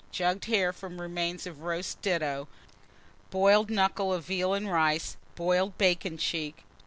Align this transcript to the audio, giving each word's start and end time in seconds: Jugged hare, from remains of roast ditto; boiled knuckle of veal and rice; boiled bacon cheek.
Jugged 0.11 0.45
hare, 0.45 0.73
from 0.73 0.99
remains 0.99 1.45
of 1.45 1.61
roast 1.61 2.01
ditto; 2.01 2.47
boiled 3.29 3.69
knuckle 3.69 4.11
of 4.11 4.25
veal 4.25 4.55
and 4.55 4.67
rice; 4.67 5.15
boiled 5.35 5.77
bacon 5.77 6.17
cheek. 6.17 6.63